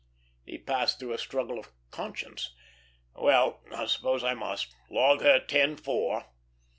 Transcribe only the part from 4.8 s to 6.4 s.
log her ten four."